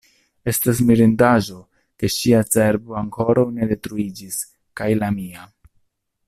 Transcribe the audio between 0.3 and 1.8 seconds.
Estas mirindaĵo,